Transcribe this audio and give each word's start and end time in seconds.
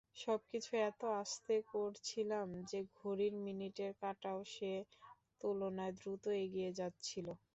সবকিছু 0.17 0.71
এত 0.83 1.01
আস্তে 1.21 1.53
করছিলাম 1.71 2.47
যে, 2.69 2.79
ঘড়ির 2.97 3.33
মিনিটের 3.45 3.91
কাটাও 4.01 4.39
সে 4.53 4.71
তুলনায় 5.41 5.93
দ্রুত 5.99 6.23
এগিয়ে 6.43 6.71
যাচ্ছিল। 6.79 7.27